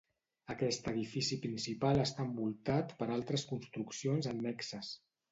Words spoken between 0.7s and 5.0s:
edifici principal està envoltat per altres construccions annexes.